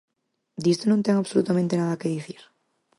[0.65, 2.41] ¿Disto non ten absolutamente nada que dicir?